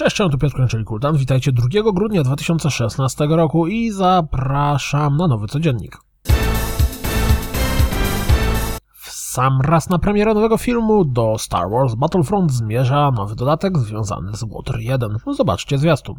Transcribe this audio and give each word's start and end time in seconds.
Cześć, 0.00 0.16
tu 0.16 0.38
Piotr 0.38 0.68
czyli 0.68 0.84
Kultan. 0.84 1.16
Witajcie 1.16 1.52
2 1.52 1.92
grudnia 1.92 2.22
2016 2.22 3.26
roku 3.26 3.66
i 3.66 3.90
zapraszam 3.90 5.16
na 5.16 5.26
nowy 5.26 5.46
codziennik. 5.46 5.98
W 8.94 9.10
sam 9.10 9.60
raz 9.60 9.90
na 9.90 9.98
premierę 9.98 10.34
nowego 10.34 10.58
filmu 10.58 11.04
do 11.04 11.38
Star 11.38 11.70
Wars 11.70 11.94
Battlefront 11.94 12.52
zmierza 12.52 13.10
nowy 13.10 13.34
dodatek 13.36 13.78
związany 13.78 14.36
z 14.36 14.44
Water 14.44 14.80
1. 14.80 15.16
Zobaczcie 15.36 15.78
zwiastun. 15.78 16.14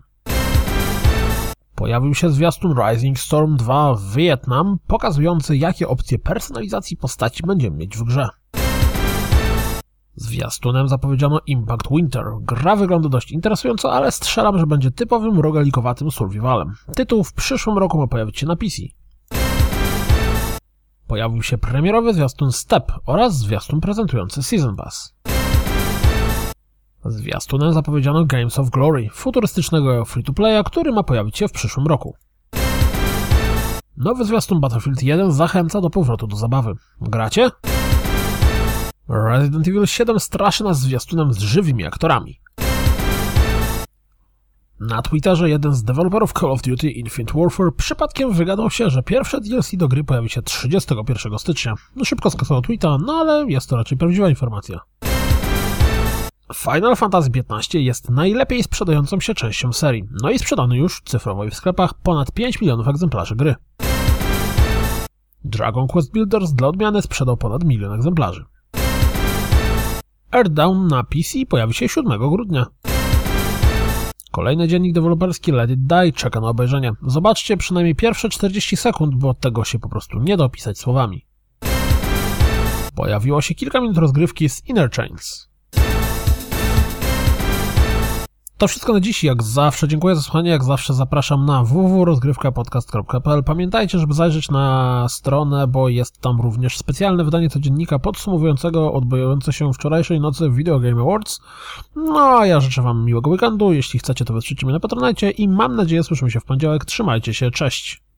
Pojawił 1.76 2.14
się 2.14 2.30
zwiastun 2.30 2.76
Rising 2.88 3.20
Storm 3.20 3.58
2 3.58 3.96
Vietnam, 4.16 4.78
pokazujący 4.88 5.58
jakie 5.58 5.88
opcje 5.88 6.20
personalizacji 6.20 6.98
postaci 6.98 7.44
będziemy 7.48 7.78
mieć 7.78 7.98
w 7.98 8.04
grze. 8.04 8.30
Zwiastunem 10.22 10.88
zapowiedziano 10.88 11.40
Impact 11.46 11.88
Winter. 11.92 12.24
Gra 12.42 12.76
wygląda 12.76 13.10
dość 13.10 13.32
interesująco, 13.32 13.94
ale 13.94 14.12
strzelam, 14.12 14.60
że 14.60 14.68
będzie 14.68 14.92
typowym 14.92 15.40
rogalikowatym 15.40 16.12
survivalem. 16.12 16.74
Tytuł 16.96 17.24
w 17.24 17.34
przyszłym 17.34 17.78
roku 17.78 17.98
ma 17.98 18.08
pojawić 18.08 18.40
się 18.40 18.48
na 18.48 18.56
PC. 18.56 18.82
Pojawił 21.08 21.44
się 21.44 21.58
premierowy 21.58 22.14
zwiastun 22.14 22.52
Step 22.52 22.92
oraz 23.06 23.38
zwiastun 23.38 23.82
prezentujący 23.82 24.44
Season 24.44 24.76
Pass. 24.76 25.14
Zwiastunem 27.06 27.74
zapowiedziano 27.74 28.26
Games 28.26 28.60
of 28.60 28.70
Glory, 28.70 29.10
futurystycznego 29.14 30.06
free-to-playa, 30.06 30.64
który 30.66 30.92
ma 30.92 31.04
pojawić 31.04 31.38
się 31.38 31.48
w 31.48 31.52
przyszłym 31.52 31.88
roku. 31.88 32.16
Nowy 33.98 34.26
zwiastun 34.26 34.60
Battlefield 34.60 35.04
1 35.04 35.32
zachęca 35.32 35.82
do 35.82 35.90
powrotu 35.90 36.28
do 36.28 36.36
zabawy. 36.36 36.74
Gracie? 37.02 37.52
Resident 39.12 39.68
Evil 39.68 39.86
7 39.86 40.20
straszy 40.20 40.64
nas 40.64 40.80
zwiastunem 40.80 41.34
z 41.34 41.40
żywymi 41.40 41.86
aktorami. 41.86 42.40
Na 44.80 45.02
Twitterze 45.02 45.50
jeden 45.50 45.74
z 45.74 45.84
deweloperów 45.84 46.34
Call 46.34 46.52
of 46.52 46.62
Duty 46.62 46.90
Infinite 46.90 47.34
Warfare 47.40 47.76
przypadkiem 47.78 48.34
wygadał 48.34 48.70
się, 48.70 48.90
że 48.90 49.04
pierwsze 49.04 49.42
DLC 49.42 49.72
do 49.76 49.88
gry 49.88 50.04
pojawi 50.04 50.30
się 50.30 50.42
31 50.42 51.40
stycznia. 51.40 51.74
No 51.96 52.06
szybko 52.06 52.30
skasował 52.30 52.62
tweeta, 52.62 52.98
no 53.06 53.14
ale 53.14 53.46
jest 53.48 53.70
to 53.70 53.76
raczej 53.76 53.98
prawdziwa 53.98 54.30
informacja. 54.30 54.80
Final 56.54 56.96
Fantasy 56.96 57.30
XV 57.50 57.80
jest 57.80 58.10
najlepiej 58.10 58.64
sprzedającą 58.64 59.20
się 59.20 59.34
częścią 59.34 59.74
serii, 59.74 60.04
no 60.22 60.32
i 60.32 60.40
sprzedano 60.40 60.76
już 60.76 61.02
cyfrowo 61.06 61.46
i 61.46 61.50
w 61.50 61.56
sklepach 61.56 61.94
ponad 61.94 62.32
5 62.32 62.62
milionów 62.62 62.88
egzemplarzy 62.88 63.36
gry. 63.36 63.56
Dragon 65.44 65.88
Quest 65.88 66.12
Builders 66.12 66.52
dla 66.52 66.68
odmiany 66.68 67.02
sprzedał 67.02 67.38
ponad 67.38 67.64
milion 67.64 67.94
egzemplarzy. 67.94 68.46
Earthdown 70.32 70.88
na 70.88 71.04
PC 71.04 71.46
pojawi 71.50 71.74
się 71.74 71.90
7 71.90 72.30
grudnia. 72.30 72.66
Kolejny 74.32 74.68
dziennik 74.68 74.94
deweloperski 74.94 75.52
Let 75.52 75.70
It 75.70 75.88
Die 75.88 76.12
czeka 76.12 76.42
na 76.42 76.48
obejrzenie. 76.48 76.92
Zobaczcie 77.08 77.58
przynajmniej 77.58 77.96
pierwsze 77.96 78.30
40 78.30 78.78
sekund, 78.78 79.16
bo 79.16 79.34
tego 79.34 79.64
się 79.64 79.80
po 79.80 79.90
prostu 79.90 80.20
nie 80.20 80.38
da 80.38 80.44
opisać 80.44 80.80
słowami. 80.80 81.26
Pojawiło 82.96 83.42
się 83.42 83.56
kilka 83.56 83.82
minut 83.82 83.98
rozgrywki 83.98 84.50
z 84.50 84.68
Inner 84.70 84.92
Chains. 84.92 85.51
To 88.62 88.68
wszystko 88.68 88.94
na 88.94 89.00
dziś. 89.00 89.24
Jak 89.24 89.44
zawsze 89.44 89.88
dziękuję 89.88 90.16
za 90.16 90.22
słuchanie. 90.22 90.50
Jak 90.50 90.64
zawsze 90.64 90.94
zapraszam 90.94 91.46
na 91.46 91.64
www.rozgrywkapodcast.pl. 91.64 93.44
Pamiętajcie, 93.44 94.00
żeby 94.00 94.14
zajrzeć 94.14 94.52
na 94.52 95.06
stronę, 95.10 95.68
bo 95.68 95.90
jest 95.90 96.22
tam 96.22 96.42
również 96.42 96.78
specjalne 96.78 97.24
wydanie 97.24 97.50
codziennika 97.50 98.00
podsumowującego 98.00 98.94
odbywające 98.94 99.54
się 99.54 99.74
wczorajszej 99.74 100.20
nocy 100.20 100.50
Video 100.50 100.80
Game 100.80 101.02
Awards. 101.02 101.42
No 101.96 102.20
a 102.20 102.46
ja 102.46 102.60
życzę 102.60 102.82
Wam 102.82 103.06
miłego 103.06 103.30
weekendu. 103.30 103.74
Jeśli 103.74 104.00
chcecie, 104.00 104.26
to 104.26 104.34
wesprzyjcie 104.34 104.66
mnie 104.66 104.74
na 104.74 104.80
Patronite 104.80 105.32
i 105.32 105.48
mam 105.48 105.76
nadzieję 105.76 106.04
słyszymy 106.04 106.32
się 106.32 106.40
w 106.40 106.46
poniedziałek. 106.46 106.86
Trzymajcie 106.86 107.34
się. 107.34 107.52
Cześć! 107.52 108.11